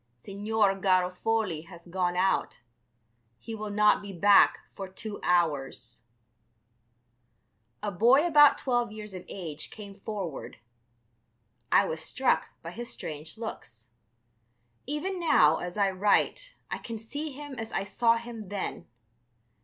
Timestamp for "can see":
16.79-17.29